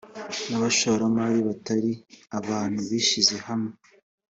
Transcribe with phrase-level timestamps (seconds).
[0.47, 1.91] ni abashoramari batari
[2.39, 3.73] abantu bishyize hamwe